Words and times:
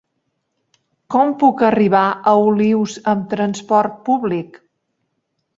Com 1.15 1.33
puc 1.43 1.61
arribar 1.67 2.01
a 2.31 2.35
Olius 2.47 2.97
amb 3.13 3.29
trasport 3.35 4.03
públic? 4.09 4.63